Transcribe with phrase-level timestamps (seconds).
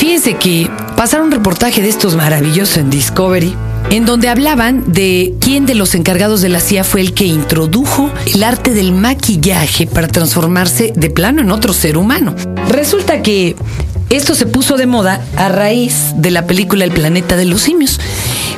[0.00, 3.54] Fíjense que pasaron un reportaje de estos maravillosos en Discovery,
[3.90, 8.10] en donde hablaban de quién de los encargados de la CIA fue el que introdujo
[8.32, 12.34] el arte del maquillaje para transformarse de plano en otro ser humano.
[12.70, 13.56] Resulta que
[14.08, 18.00] esto se puso de moda a raíz de la película El planeta de los simios.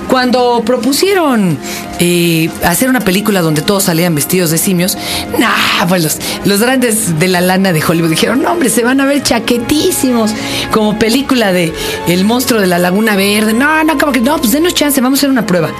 [0.08, 1.58] Cuando propusieron
[1.98, 4.98] eh, hacer una película donde todos salían vestidos de simios,
[5.38, 9.06] nah, pues los, grandes de la lana de Hollywood dijeron, no hombre, se van a
[9.06, 10.32] ver chaquetísimos,
[10.70, 11.72] como película de
[12.08, 13.54] El monstruo de la Laguna Verde.
[13.54, 15.70] No, no, como que no, pues denos chance, vamos a hacer una prueba.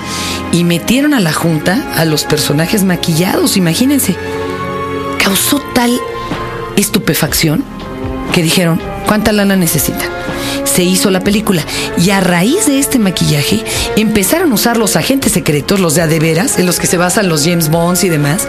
[0.53, 4.17] Y metieron a la junta a los personajes maquillados, imagínense.
[5.23, 5.99] Causó tal
[6.77, 7.65] estupefacción
[8.33, 10.09] que dijeron, ¿cuánta lana necesitan?
[10.75, 11.63] Se hizo la película
[11.99, 13.63] y a raíz de este maquillaje
[13.97, 17.45] empezaron a usar los agentes secretos, los de adeveras, en los que se basan los
[17.45, 18.49] James Bonds y demás,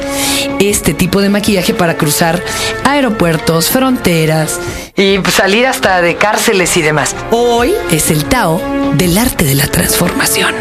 [0.59, 2.41] este tipo de maquillaje para cruzar
[2.85, 4.59] aeropuertos, fronteras
[4.95, 7.13] y salir hasta de cárceles y demás.
[7.31, 8.61] Hoy es el Tao
[8.95, 10.53] del arte de la transformación.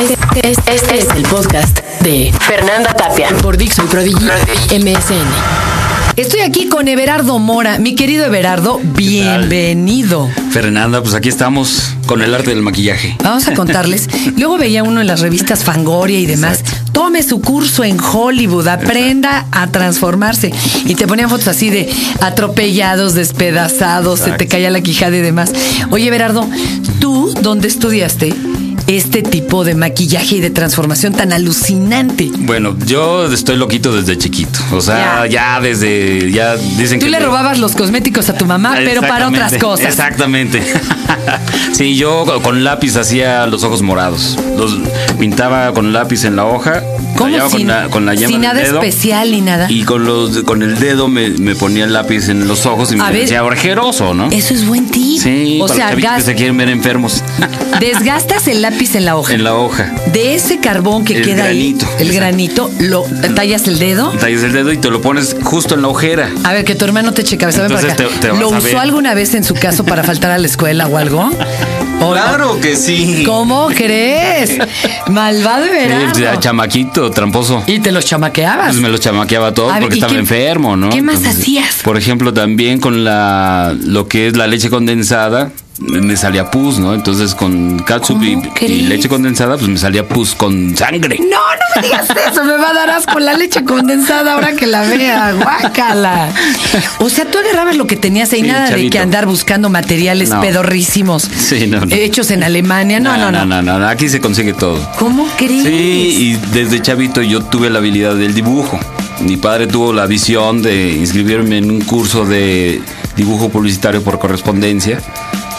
[0.00, 4.24] Este, es- este es el podcast de Fernanda Tapia por Dixon Prodigy
[4.70, 5.65] MSN.
[6.16, 7.78] Estoy aquí con Everardo Mora.
[7.78, 10.30] Mi querido Everardo, bienvenido.
[10.50, 13.14] Fernanda, pues aquí estamos con el arte del maquillaje.
[13.22, 14.08] Vamos a contarles.
[14.38, 16.64] Luego veía uno en las revistas Fangoria y demás.
[16.92, 20.52] Tome su curso en Hollywood, aprenda a transformarse.
[20.86, 21.90] Y te ponían fotos así de
[22.22, 25.52] atropellados, despedazados, se te caía la quijada y demás.
[25.90, 26.48] Oye, Berardo,
[26.98, 28.32] ¿tú dónde estudiaste
[28.86, 32.30] este tipo de maquillaje y de transformación tan alucinante?
[32.38, 34.58] Bueno, yo estoy loquito desde chiquito.
[34.72, 36.30] O sea, ya, desde.
[36.30, 37.10] Ya dicen Tú que.
[37.10, 39.86] le robabas los cosméticos a tu mamá, pero para otras cosas.
[39.86, 40.62] Exactamente.
[41.72, 44.36] sí, yo con lápiz hacía los ojos morados.
[44.56, 44.78] Los
[45.18, 46.82] pintaba con lápiz en la hoja.
[47.16, 49.70] ¿Cómo sin, con la, con la yema sin nada dedo, especial ni nada?
[49.70, 52.94] Y con los con el dedo me, me ponía el lápiz en los ojos y
[52.96, 54.28] A me ver, decía ojeroso, ¿no?
[54.30, 55.18] Eso es buen tip.
[55.22, 57.22] Sí, o para sea, que se quieren ver enfermos.
[57.80, 59.32] desgastas el lápiz en la hoja.
[59.34, 59.92] en la hoja.
[60.12, 61.86] De ese carbón que El queda granito.
[61.86, 64.10] ahí, el granito, lo tallas el dedo.
[64.12, 66.30] Tallas el dedo y te lo pones justo en la ojera.
[66.44, 67.48] A ver, que tu hermano te checa.
[67.48, 70.86] Entonces te- te ¿Lo usó alguna vez en su caso para faltar a la escuela
[70.88, 71.30] o algo?
[72.00, 73.22] ¿O- Claro que sí.
[73.24, 74.58] ¿Cómo crees?
[75.08, 76.12] Malvado Sí, verano.
[76.18, 77.62] ya chamaquito, tramposo.
[77.66, 78.68] Y te los chamaqueabas.
[78.68, 80.90] Pues me lo chamaqueaba todo ver, porque ¿y estaba qué- enfermo, ¿no?
[80.90, 81.76] qué más hacías?
[81.82, 86.94] Por ejemplo, también con la lo que es la leche condensada me salía pus, ¿no?
[86.94, 88.36] Entonces con catsup y,
[88.82, 91.18] leche condensada pues me salía pus con sangre.
[91.18, 94.66] No, no me digas eso, me va a dar asco la leche condensada ahora que
[94.66, 96.30] la vea, guácala.
[96.98, 100.30] O sea, tú agarrabas lo que tenías ahí, Sí, nada de que andar buscando materiales
[100.30, 100.40] No.
[100.40, 101.22] pedorrísimos.
[101.22, 101.94] Sí, no, no.
[101.94, 103.44] Hechos en Alemania, no, no, no.
[103.44, 104.78] no, no, no, aquí se consigue todo.
[104.98, 105.64] ¿Cómo crees?
[105.64, 108.78] Sí, y desde chavito yo tuve la habilidad del dibujo.
[109.20, 112.82] Mi padre tuvo la visión de inscribirme en un curso de
[113.16, 115.00] dibujo publicitario por correspondencia,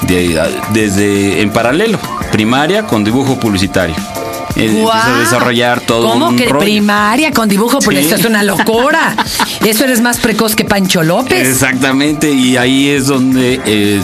[0.08, 0.40] de-
[0.74, 2.00] desde en paralelo,
[2.32, 3.96] primaria con dibujo publicitario.
[3.96, 5.20] A ¡Guau!
[5.20, 6.60] desarrollar todo ¿Cómo un que rollo.
[6.66, 7.78] primaria con dibujo?
[7.80, 8.04] Pues Sí.
[8.06, 9.16] esto es una locura.
[9.66, 11.48] Eso eres más precoz que Pancho López.
[11.48, 14.02] Exactamente, y ahí es donde, eh,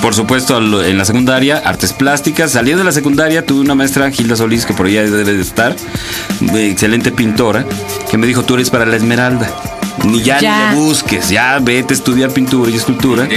[0.00, 2.52] por supuesto, en la secundaria, artes plásticas.
[2.52, 5.74] Saliendo de la secundaria, tuve una maestra, Gilda Solís, que por allá debe de estar,
[6.54, 7.64] excelente pintora,
[8.08, 9.50] que me dijo, tú eres para la Esmeralda.
[10.04, 10.70] Ni ya, Ya.
[10.70, 13.28] ni le busques, ya vete a estudiar pintura y escultura.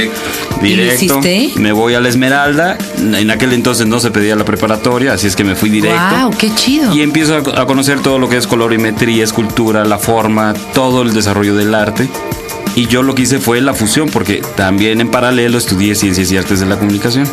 [0.61, 1.51] ¿Y lo hiciste?
[1.55, 2.77] Me voy a la Esmeralda.
[2.97, 5.99] En aquel entonces no se pedía la preparatoria, así es que me fui directo.
[6.21, 6.93] Wow, qué chido.
[6.95, 11.13] Y empiezo a, a conocer todo lo que es colorimetría, escultura, la forma, todo el
[11.13, 12.07] desarrollo del arte.
[12.75, 16.37] Y yo lo que hice fue la fusión, porque también en paralelo estudié ciencias y
[16.37, 17.27] artes de la comunicación.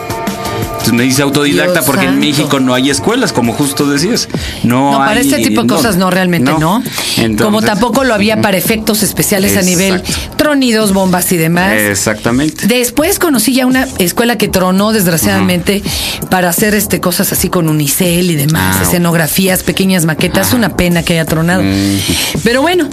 [0.78, 2.18] Entonces me hice autodidacta Dios porque en.
[2.18, 4.28] México no hay escuelas, como justo decías.
[4.62, 6.82] No, No, para hay- este tipo de cosas no, realmente no.
[7.16, 10.02] Entonces- Como tampoco lo había para efectos especiales a nivel
[10.36, 11.74] tronidos, bombas y demás.
[11.74, 12.66] Exactamente.
[12.66, 15.82] Después conocí ya una escuela que tronó, desgraciadamente,
[16.30, 20.52] para hacer este cosas así con unicel y demás, Ah, escenografías, pequeñas maquetas.
[20.52, 21.62] Una pena que haya tronado.
[22.44, 22.88] Pero bueno,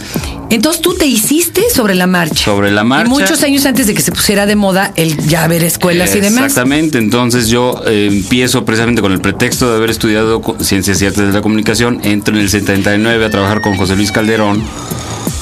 [0.49, 2.45] entonces tú te hiciste sobre la marcha.
[2.45, 3.07] Sobre la marcha.
[3.07, 6.19] Y muchos años antes de que se pusiera de moda el ya ver escuelas y
[6.19, 6.45] demás.
[6.45, 11.33] Exactamente, entonces yo empiezo precisamente con el pretexto de haber estudiado Ciencias y Artes de
[11.33, 14.63] la Comunicación, entro en el 79 a trabajar con José Luis Calderón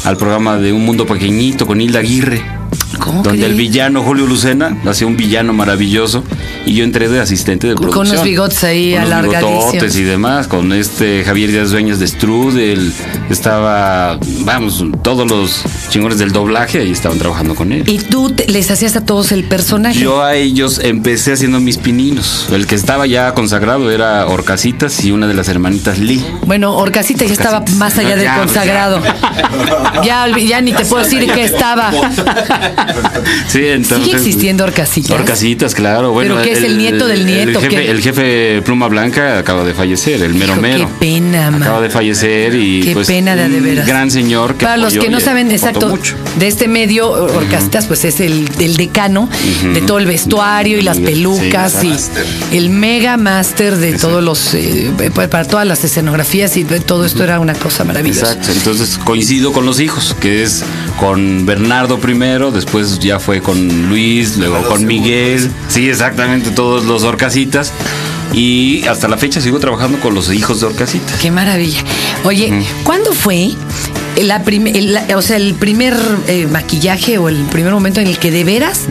[0.05, 2.62] al programa de Un Mundo Pequeñito con Hilda Aguirre.
[3.03, 6.23] ¿Cómo donde el villano Julio Lucena hacía un villano maravilloso
[6.65, 8.17] y yo entré de asistente de Con- con producción.
[8.17, 9.95] unos bigotes ahí alargadísimos.
[9.95, 12.93] y demás, con este Javier Díaz Dueñas de Strudel,
[13.29, 17.83] estaba, vamos, todos los chingones del doblaje ahí estaban trabajando con él.
[17.87, 19.99] Y tú te- les hacías a todos el personaje.
[19.99, 22.47] Yo a ellos empecé haciendo mis pininos.
[22.51, 26.23] El que estaba ya consagrado era Orcasitas y una de las hermanitas Lee.
[26.45, 27.79] Bueno, Orcasita ya estaba Orcasitas.
[27.79, 29.01] más allá del Ya, consagrado.
[30.03, 31.91] Ya, olvi- ya ni te puedo decir que estaba.
[33.47, 34.05] sí, entonces.
[34.05, 35.11] ¿Sigue existiendo Orcasitas?
[35.19, 36.11] Orcasitas, claro.
[36.11, 37.59] Bueno, ¿Pero qué es el nieto del nieto?
[37.59, 37.91] El jefe, ¿Qué?
[37.91, 40.89] el jefe Pluma Blanca acaba de fallecer, el mero Hijo, qué mero.
[40.99, 41.63] pena, man.
[41.63, 43.87] Acaba de fallecer y Qué pues pena de, de veras.
[43.87, 46.15] gran señor que Para los que no saben exacto mucho.
[46.37, 49.29] de este medio, Orcasitas, pues es el, el decano
[49.73, 52.21] de todo el vestuario y las Sí, pelucas y exacto.
[52.51, 57.23] el mega máster de todos los, eh, pa- para todas las escenografías y todo esto
[57.23, 58.33] era una cosa maravillosa.
[58.33, 60.63] Exacto, entonces coincido con los hijos, que es
[60.99, 67.03] con Bernardo primero, después ya fue con Luis, luego con Miguel, sí, exactamente, todos los
[67.03, 67.71] Orcasitas.
[68.33, 71.19] Y hasta la fecha sigo trabajando con los hijos de Orcasitas.
[71.21, 71.83] Qué maravilla.
[72.23, 73.51] Oye, ¿cuándo fue
[74.19, 75.95] la prim- el, la- o sea, el primer
[76.27, 78.81] eh, maquillaje o el primer momento en el que de veras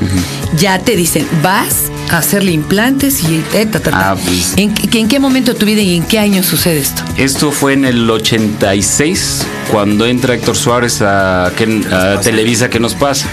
[0.58, 4.10] ya te dicen, vas a hacerle implantes y eh, ta, ta, ta"?
[4.12, 4.52] Ah, pues.
[4.56, 7.02] ¿En, qué- ¿En qué momento de tu vida y en qué año sucede esto?
[7.16, 9.42] Esto fue en el 86,
[9.72, 13.26] cuando entra Héctor Suárez a, ¿qué- a Televisa, ¿qué nos pasa?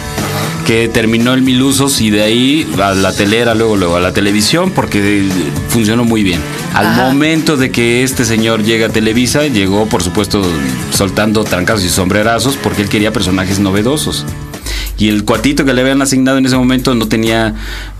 [0.65, 4.13] Que terminó el Mil Usos y de ahí a la telera, luego, luego a la
[4.13, 5.27] televisión, porque
[5.69, 6.41] funcionó muy bien.
[6.73, 7.03] Al Ajá.
[7.03, 10.43] momento de que este señor llega a Televisa, llegó, por supuesto,
[10.91, 14.25] soltando trancazos y sombrerazos, porque él quería personajes novedosos.
[14.99, 17.55] Y el cuatito que le habían asignado en ese momento no tenía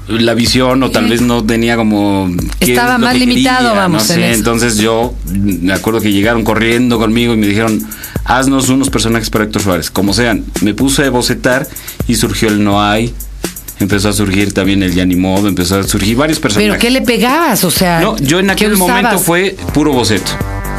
[0.07, 2.29] la visión o tal vez no tenía como...
[2.59, 6.43] Estaba es más que limitado, quería, vamos, No sé, entonces yo me acuerdo que llegaron
[6.43, 7.81] corriendo conmigo y me dijeron,
[8.29, 10.45] haznos unos personajes para Héctor Suárez, como sean.
[10.61, 11.67] Me puse a bocetar
[12.07, 13.13] y surgió el No hay,
[13.79, 16.69] empezó a surgir también el Yani Modo, empezó a surgir varios personajes.
[16.71, 17.63] ¿Pero qué le pegabas?
[17.63, 20.31] O sea, No, yo en ¿qué aquel momento fue puro boceto.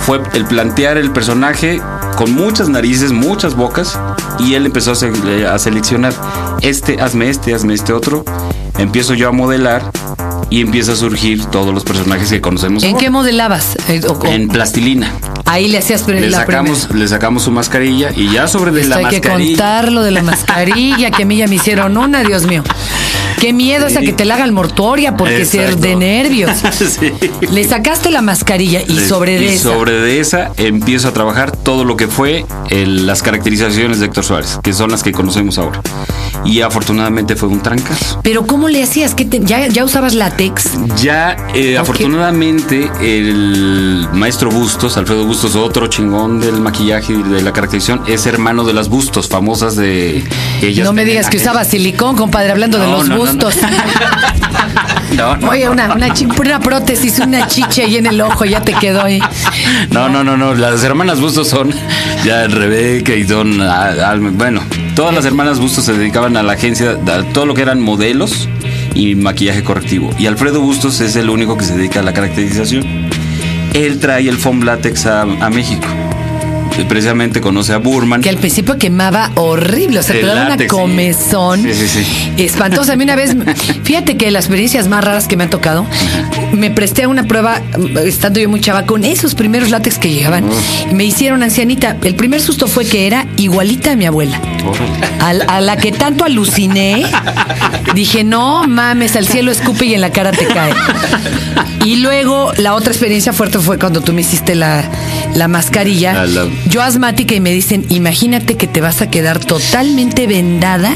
[0.06, 1.80] Fue el plantear el personaje
[2.16, 3.98] con muchas narices, muchas bocas,
[4.38, 6.14] y él empezó a, se- a seleccionar
[6.62, 8.24] este, hazme este, hazme este otro.
[8.78, 9.90] Empiezo yo a modelar
[10.48, 12.82] y empieza a surgir todos los personajes que conocemos.
[12.82, 13.00] ¿En ahora.
[13.00, 13.76] qué modelabas?
[13.88, 15.12] Eh, En plastilina.
[15.52, 16.98] Ahí le hacías Le la sacamos, primera.
[17.04, 19.56] le sacamos su mascarilla y ya sobre de Esto la hay que mascarilla.
[19.56, 22.62] contar lo de la mascarilla, que a mí ya me hicieron una, Dios mío.
[23.40, 26.50] Qué miedo esa que te la haga el mortoria, porque ser de nervios.
[26.70, 27.12] Sí.
[27.52, 29.62] Le sacaste la mascarilla y sobre de y esa.
[29.70, 34.24] sobre de esa empiezo a trabajar todo lo que fue el- las caracterizaciones de Héctor
[34.24, 35.80] Suárez, que son las que conocemos ahora.
[36.44, 38.20] Y afortunadamente fue un trancazo.
[38.22, 39.14] Pero ¿cómo le hacías?
[39.14, 40.70] ¿Qué te- ya, ¿Ya usabas látex?
[41.00, 47.52] Ya, eh, afortunadamente, el maestro Bustos, Alfredo Bustos, otro chingón del maquillaje y de la
[47.52, 50.24] caracterización, es hermano de las Bustos, famosas de
[50.62, 50.84] ellas.
[50.84, 53.44] no me digas que usaba silicón, compadre, hablando de los no, no, no.
[53.46, 53.62] bustos.
[55.16, 59.02] No, no, Oye, una, una, prótesis, una chicha ahí en el ojo, ya te quedó
[59.02, 59.20] ahí.
[59.90, 60.54] No, no, no, no.
[60.54, 61.74] Las hermanas Bustos son
[62.24, 64.30] ya Rebeca y Alma.
[64.32, 64.62] Bueno,
[64.94, 68.48] todas las hermanas Bustos se dedicaban a la agencia, a todo lo que eran modelos
[68.94, 70.10] y maquillaje correctivo.
[70.18, 73.10] Y Alfredo Bustos es el único que se dedica a la caracterización.
[73.74, 75.86] Él trae el foam látex a, a México.
[76.88, 78.20] Precisamente conoce a Burman.
[78.20, 82.32] Que al principio quemaba horrible, o sea, te daba una comezón Sí, sí, sí.
[82.44, 82.92] espantosa.
[82.92, 83.36] A mí una vez,
[83.84, 85.86] fíjate que las experiencias más raras que me han tocado,
[86.52, 87.60] me presté a una prueba,
[88.04, 90.44] estando yo muy chava, con esos primeros látex que llegaban.
[90.92, 91.96] Me hicieron ancianita.
[92.02, 94.40] El primer susto fue que era igualita a mi abuela.
[95.20, 97.04] Al- a la que tanto aluciné,
[97.94, 100.72] dije, no mames, al cielo escupe y en la cara te cae.
[101.84, 104.84] Y luego la otra experiencia fuerte fue cuando tú me hiciste la,
[105.34, 106.22] la mascarilla.
[106.22, 110.94] Ah, la- Yo asmática y me dicen, imagínate que te vas a quedar totalmente vendada,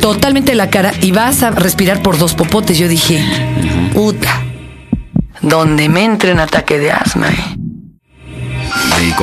[0.00, 2.78] totalmente la cara y vas a respirar por dos popotes.
[2.78, 3.22] Yo dije,
[3.92, 4.42] puta,
[5.42, 7.28] donde me entre un ataque de asma.
[7.28, 7.54] eh".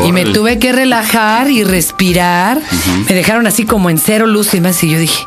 [0.06, 2.62] Y me tuve que relajar y respirar.
[3.10, 4.82] Me dejaron así como en cero luz y más.
[4.84, 5.24] Y yo dije,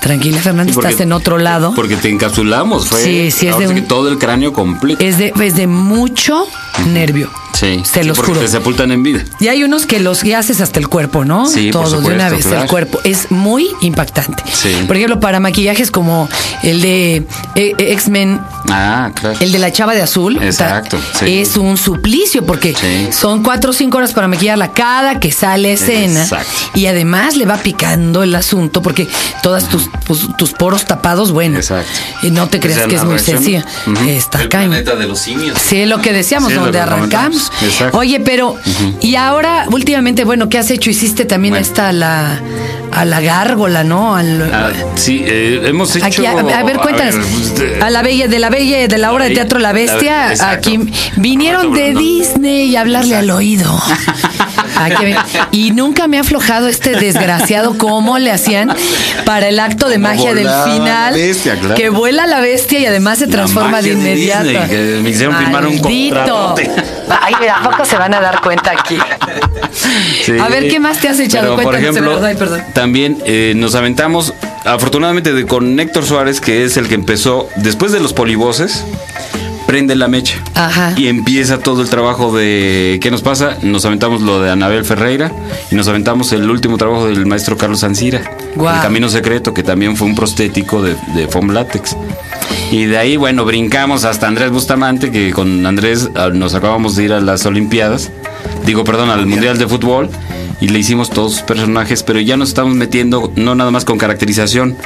[0.00, 1.74] tranquila, Fernanda, porque- estás en otro lado.
[1.74, 2.88] Porque te encapsulamos.
[2.88, 5.04] Fue Sí, sí, es de un- todo el cráneo completo.
[5.04, 6.46] Es de, es de mucho
[6.86, 7.30] nervio.
[7.52, 8.40] Sí, Se sí, los juro.
[8.40, 9.22] te sepultan en vida.
[9.38, 11.46] Y hay unos que los que haces hasta el cuerpo, ¿no?
[11.46, 12.62] Sí, por Todo de una vez, claro.
[12.62, 13.00] el cuerpo.
[13.04, 14.42] Es muy impactante.
[14.50, 14.72] Sí.
[14.86, 16.28] Por ejemplo, para maquillajes como
[16.62, 17.24] el de eh,
[17.56, 19.36] eh, X-Men, Ah, claro.
[19.40, 20.38] el de la chava de azul.
[20.42, 21.40] Exacto, sí.
[21.40, 23.08] Es un suplicio porque Sí.
[23.12, 26.22] son cuatro o cinco horas para maquillarla cada que sale escena.
[26.22, 26.50] Exacto.
[26.74, 29.06] Y además le va picando el asunto porque
[29.42, 31.58] todas tus, tus, tus poros tapados, bueno.
[31.58, 31.90] Exacto.
[32.22, 33.66] Y no te creas que es muy sencilla.
[33.86, 34.08] Ujú.
[34.08, 35.58] Está El planeta de los simios.
[35.60, 37.50] Sí, lo que decíamos, Sí, lo donde arrancamos.
[37.62, 37.98] Exacto.
[37.98, 38.56] Oye, pero,
[39.00, 40.90] y ahora, últimamente, bueno, ¿qué has hecho?
[40.90, 41.66] Hiciste también Bueno.
[41.66, 42.40] esta la,
[42.92, 44.14] a la gárgola, ¿no?
[44.16, 46.04] Al- Ah, sí, eh, hemos hecho.
[46.06, 47.14] Aquí, a, a ver, cuéntanos.
[47.56, 50.30] pues, A la bella, de la bella, de la obra de teatro La Bestia, la-
[50.32, 50.56] exacto.
[50.70, 50.78] aquí
[51.16, 51.94] vinieron de.
[51.94, 53.70] Disney y hablarle al oído.
[54.76, 55.14] Aquí
[55.50, 58.74] y nunca me ha aflojado este desgraciado cómo le hacían
[59.26, 61.12] para el acto de magia del final.
[61.14, 61.74] bestia, claro.
[61.74, 64.44] Que vuela la bestia y además se transforma de magia de inmediato.
[64.44, 66.70] Disney, que me hicieron firmar un contratote.
[67.20, 68.96] Ay, ¿a poco se van a dar cuenta aquí?
[70.24, 70.32] Sí.
[70.40, 71.56] A ver, ¿qué más te has echado?
[71.56, 72.62] Pero, por Cuéntanos, de ejemplo, verdad, ay, perdón.
[72.80, 74.32] También eh, nos aventamos
[74.64, 78.86] afortunadamente de, con Héctor Suárez, que es el que empezó después de los polivoces,
[79.66, 80.38] prende la mecha.
[80.54, 80.94] Ajá.
[80.96, 83.58] Y empieza todo el trabajo de ¿qué nos pasa?
[83.60, 85.30] Nos aventamos lo de Anabel Ferreira
[85.70, 88.22] y nos aventamos el último trabajo del maestro Carlos Ancira.
[88.56, 91.94] El Camino Secreto, que también fue un prostético de, de foam látex.
[92.70, 97.04] Y de ahí, bueno, brincamos hasta Andrés Bustamante, que con Andrés ah, nos acabamos de
[97.04, 98.10] ir a las Olimpiadas,
[98.64, 100.08] digo, perdón, al Mundial de Fútbol,
[100.60, 103.98] y le hicimos todos sus personajes, pero ya nos estamos metiendo no nada más con
[103.98, 104.76] caracterización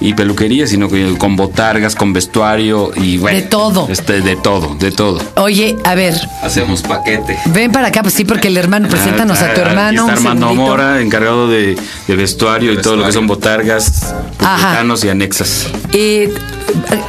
[0.00, 3.36] y peluquería, sino que con botargas, con vestuario y bueno.
[3.38, 3.88] De todo.
[3.90, 5.20] Este, de todo, de todo.
[5.36, 7.38] Oye, a ver, Hacemos paquete.
[7.46, 10.02] ven para acá, pues sí, porque el hermano, preséntanos a tu Ah, hermano.
[10.04, 10.70] Aquí está Armando segundito.
[10.70, 15.66] Mora, encargado de, de vestuario y todo lo que son botargas, publicanos y anexas.
[15.92, 16.32] Eh,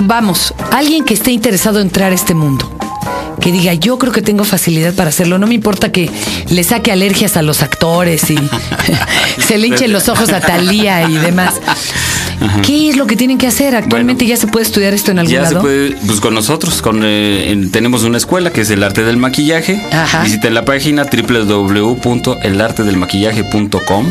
[0.03, 2.71] vamos, alguien que esté interesado en entrar a este mundo,
[3.41, 6.09] que diga, yo creo que tengo facilidad para hacerlo, no me importa que
[6.49, 8.37] le saque alergias a los actores y
[9.47, 11.55] se le hinchen los ojos a Talía y demás.
[12.65, 13.75] ¿Qué es lo que tienen que hacer?
[13.75, 15.63] Actualmente Bueno, ya se puede estudiar esto en algún Ya se lado.
[15.63, 19.17] puede, pues con nosotros, con, eh, en- tenemos una escuela que es el arte del
[19.17, 19.81] maquillaje.
[19.91, 20.21] Ajá.
[20.23, 24.05] Visiten la página www.elartedelmaquillaje.com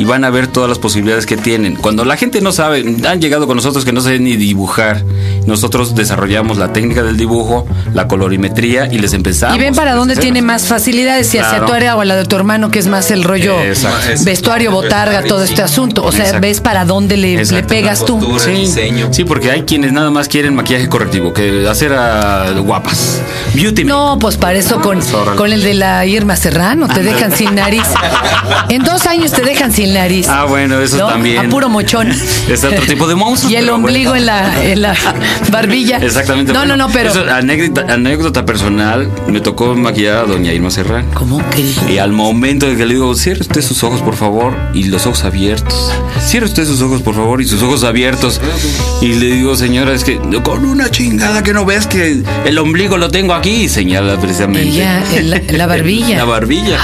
[0.00, 1.76] y van a ver todas las posibilidades que tienen.
[1.76, 5.04] Cuando la gente no sabe, han llegado con nosotros que no saben ni dibujar,
[5.46, 9.56] nosotros desarrollamos la técnica del dibujo, la colorimetría y les empezamos.
[9.56, 11.66] Y ven para dónde tiene más facilidades, si hacia Claro.
[11.66, 14.24] tu área o a la de tu hermano, que es más el rollo Exacto.
[14.24, 16.02] vestuario, botarga, todo este asunto.
[16.02, 16.46] O sea, Exacto.
[16.46, 18.18] ves para dónde le, le pegas tú.
[18.18, 19.08] Postura, Sí, diseño.
[19.12, 23.20] sí, porque hay quienes nada más quieren maquillaje correctivo, que hacer a guapas.
[23.54, 25.36] Beauty No, pues para eso con, Pues, órale.
[25.36, 27.82] con el de la Irma Serrano te dejan sin nariz.
[28.70, 30.28] En dos años te dejan sin nariz.
[30.28, 31.08] Ah, bueno, eso ¿no?
[31.08, 31.38] también.
[31.46, 32.08] A puro mochón.
[32.50, 34.20] Es otro tipo de monstruo, Y el ombligo bueno.
[34.20, 34.94] en, la, en la
[35.50, 35.98] barbilla.
[35.98, 36.52] Exactamente.
[36.52, 37.10] No, bueno, no, no, pero.
[37.10, 41.08] eso, anécdota, anécdota personal, me tocó maquillar a doña Irma Serrano.
[41.14, 41.64] ¿Cómo que?
[41.92, 45.06] Y al momento de que le digo, cierre usted sus ojos, por favor, y los
[45.06, 45.92] ojos abiertos.
[46.26, 48.40] Cierre usted sus ojos, por favor, y sus ojos abiertos.
[49.00, 52.96] Y le digo, señora, es que con una chingada que no ves que el ombligo
[52.96, 54.68] lo tengo aquí, y señala precisamente.
[54.68, 56.16] Ella, la, la barbilla.
[56.18, 56.78] La barbilla.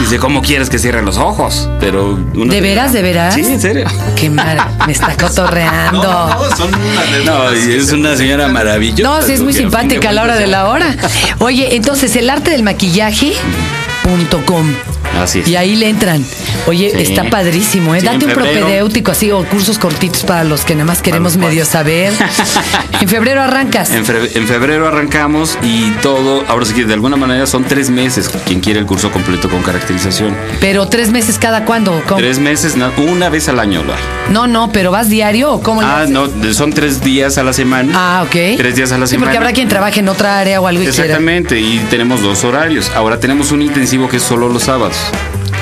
[0.00, 1.70] Dice, ¿cómo quieres que cierre los ojos?
[1.80, 3.34] Pero una- ¿De veras, de veras?
[3.34, 3.86] Sí, en serio.
[4.14, 4.58] Qué mal.
[4.86, 6.48] Me está cotorreando.
[6.56, 9.02] son unas de No, y es una señora maravillosa.
[9.02, 10.94] No, sí, es muy simpática a la hora de la hora.
[11.38, 14.72] Oye, entonces el arte del maquillaje.com.
[15.20, 15.48] Así es.
[15.48, 16.24] Y ahí le entran.
[16.66, 17.02] Oye, Sí.
[17.02, 18.00] está padrísimo, ¿eh?
[18.00, 18.60] Sí, Date un febrero.
[18.60, 22.12] propedéutico así o cursos cortitos para los que nada más queremos medio saber.
[23.00, 23.90] en febrero arrancas.
[23.90, 27.90] En, fe- en febrero arrancamos y todo, ahora sí que de alguna manera son tres
[27.90, 30.34] meses quien quiere el curso completo con caracterización.
[30.60, 32.02] Pero tres meses cada cuándo?
[32.06, 32.18] ¿Cómo?
[32.20, 34.00] Tres meses, na- una vez al año lo hay.
[34.30, 37.92] No, no, pero vas diario o cómo Ah, no, son tres días a la semana.
[37.94, 38.56] Ah, ok.
[38.56, 39.26] Tres días a la Sí, semana.
[39.30, 40.82] porque habrá quien trabaje en otra área o algo.
[40.82, 42.90] Exactamente, y tenemos dos horarios.
[42.94, 44.95] Ahora tenemos un intensivo que es solo los sábados.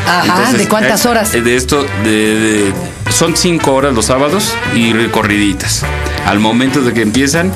[0.07, 1.33] Ajá, Entonces, ¿de cuántas es- horas?
[1.33, 2.73] De esto, de, de-
[3.11, 5.83] son cinco horas los sábados y recorriditas.
[6.27, 7.53] Al momento de que empiezan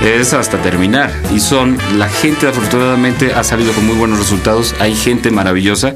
[0.00, 1.12] es hasta terminar.
[1.34, 4.74] Y son, la gente afortunadamente ha salido con muy buenos resultados.
[4.80, 5.94] Hay gente maravillosa.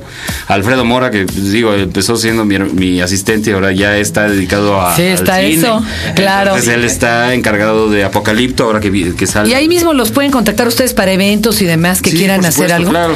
[0.49, 4.95] Alfredo Mora, que digo, empezó siendo mi, mi asistente y ahora ya está dedicado a.
[4.97, 5.57] Sí, está al cine.
[5.59, 5.83] eso,
[6.15, 6.51] claro.
[6.51, 9.49] Entonces él está encargado de Apocalipto, ahora que, que sale.
[9.51, 12.49] Y ahí mismo los pueden contactar ustedes para eventos y demás que Sí, quieran por
[12.49, 12.91] hacer algo.
[12.91, 13.15] claro.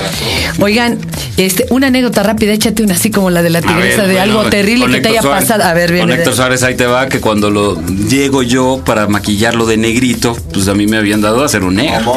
[0.61, 0.99] Oigan,
[1.37, 4.21] este, una anécdota rápida, échate una así como la de la tigresa ver, de bueno,
[4.41, 5.65] algo terrible que te haya Suárez- pasado.
[5.65, 6.07] A ver, bien.
[6.09, 10.37] Con Héctor Suárez ahí te va, que cuando lo llego yo para maquillarlo de negrito,
[10.53, 12.15] pues a mí me habían dado a hacer un negro.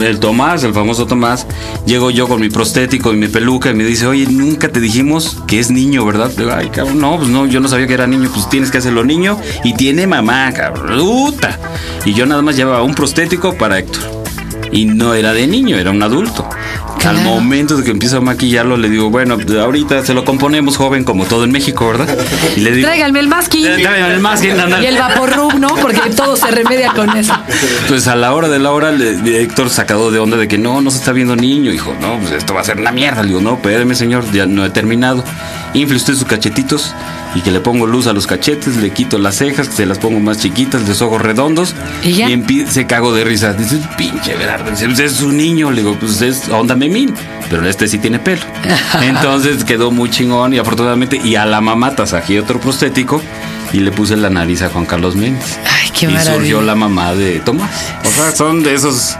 [0.00, 1.46] El Tomás, el famoso Tomás,
[1.86, 5.36] llego yo con mi prostético y mi peluca y me dice, oye, nunca te dijimos
[5.46, 6.30] que es niño, ¿verdad?
[6.36, 8.78] Digo, Ay, cabrón, no, pues no, yo no sabía que era niño, pues tienes que
[8.78, 11.34] hacerlo niño y tiene mamá, cabrón.
[12.04, 14.19] Y yo nada más llevaba un prostético para Héctor.
[14.72, 16.48] Y no era de niño, era un adulto.
[16.98, 17.18] Claro.
[17.18, 21.02] Al momento de que empiezo a maquillarlo, le digo, bueno, ahorita se lo componemos joven,
[21.02, 22.08] como todo en México, ¿verdad?
[22.56, 23.64] Y le digo, Tráiganme el masking.
[23.66, 24.52] Eh, tráiganme el masking.
[24.82, 25.68] Y el vaporrub, ¿no?
[25.76, 27.32] Porque todo se remedia con eso.
[27.88, 30.80] Pues a la hora de la hora, le- Héctor sacado de onda de que no,
[30.82, 31.72] no se está viendo niño.
[31.72, 33.22] Hijo, no, pues esto va a ser una mierda.
[33.22, 35.24] Le digo, no, espérame, señor, ya no he terminado.
[35.74, 36.94] Infle usted sus cachetitos
[37.34, 39.98] y que le pongo luz a los cachetes, le quito las cejas, que se las
[39.98, 41.74] pongo más chiquitas, los ojos redondos.
[42.02, 42.28] ¿Y ya?
[42.28, 43.52] empie- se cago de risa.
[43.52, 45.70] Dice, pinche Berardo, es un niño.
[45.70, 47.14] Le digo, pues es onda memín,
[47.48, 48.42] pero este sí tiene pelo.
[49.02, 53.22] Entonces quedó muy chingón y afortunadamente, y a la mamá tasajeé otro prostético
[53.72, 56.34] y le puse la nariz a Juan Carlos Méndez Ay, qué y maravilla.
[56.34, 57.70] surgió la mamá de Tomás.
[58.04, 59.16] O sea, son de esos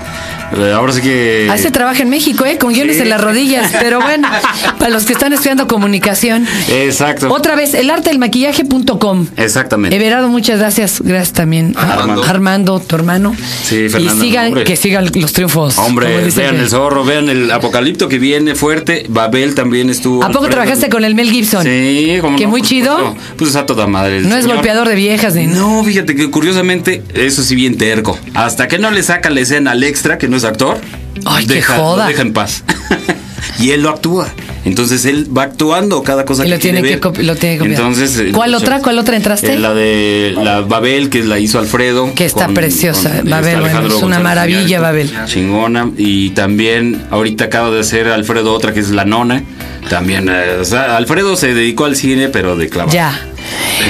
[0.75, 1.49] Ahora sí que.
[1.51, 2.59] A ese trabaja en México, ¿eh?
[2.59, 3.03] Con guiones Sí.
[3.03, 3.73] en las rodillas.
[3.81, 4.29] Pero bueno,
[4.79, 6.47] para los que están estudiando comunicación.
[6.69, 7.33] Exacto.
[7.33, 9.27] Otra vez, el arte del maquillaje.com.
[9.37, 9.97] Exactamente.
[9.97, 11.01] Everardo, muchas gracias.
[11.03, 12.25] Gracias también a Armando.
[12.25, 13.35] Armando, tu hermano.
[13.63, 14.65] Sí, Fernando, Y sigan, hombre.
[14.65, 15.79] que sigan los triunfos.
[15.79, 19.07] Hombre, vean el zorro, vean el apocalipto que viene fuerte.
[19.09, 20.25] Babel también estuvo.
[20.25, 21.63] ¿A poco trabajaste con el Mel Gibson?
[21.63, 23.15] Sí, como Que muy chido.
[23.37, 24.21] Pues a toda madre.
[24.23, 25.47] No es golpeador de viejas ni.
[25.47, 28.19] No, fíjate que curiosamente, eso sí bien terco.
[28.35, 30.79] Hasta que no le saca la escena al extra, que no es actor,
[31.25, 32.05] Ay, qué deja, joda.
[32.05, 32.65] lo deja en paz.
[33.59, 34.29] y él lo actúa.
[34.63, 37.25] Entonces él va actuando cada cosa Y que lo tiene quiere que ver.
[37.25, 37.81] lo tiene que copiar.
[37.81, 38.81] Entonces, ¿Cuál otra?
[38.81, 39.55] ¿Cuál otra entraste?
[39.55, 42.13] eh, la de la Babel, que la hizo Alfredo.
[42.15, 44.81] Que está preciosa, Babel, bueno, es una González maravilla.
[44.81, 45.11] Babel.
[45.27, 45.91] Chingona.
[45.97, 49.43] Y también ahorita acaba de hacer Alfredo otra que es La Nona.
[49.89, 52.93] También, eh, o sea, Alfredo se dedicó al cine, pero de clavado.
[52.95, 53.19] Ya.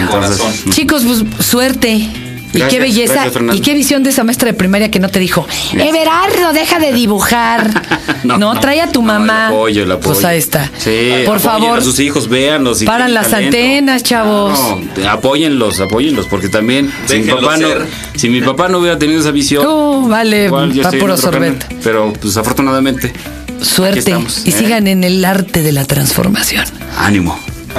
[0.09, 0.52] Corazón.
[0.71, 2.09] Chicos, pues suerte.
[2.52, 3.25] Y qué belleza.
[3.26, 6.78] gracias, y qué visión de esa maestra de primaria que no te dijo, Everardo, deja
[6.78, 7.71] de dibujar.
[8.25, 9.47] no, trae a tu No, mamá.
[9.49, 10.12] el apoyo, el apoyo.
[10.14, 10.71] Pues ahí está.
[10.78, 11.78] Sí, Por favor.
[11.78, 12.78] A sus hijos, véanlos.
[12.80, 13.57] si Paran las talento.
[13.57, 14.59] antenas, chavos.
[14.59, 17.57] No, apóyenlos, apóyenlos, porque también si mi, papá
[18.16, 21.59] si mi papá no hubiera tenido esa visión, Uh, vale, igual yo va puro sorbete.
[21.66, 21.80] canal.
[21.85, 23.12] Pero pues afortunadamente,
[23.62, 23.99] Suerte.
[24.00, 24.52] Aquí estamos, y ¿eh?
[24.52, 26.64] sigan en el arte de la transformación.
[26.99, 27.38] ánimo.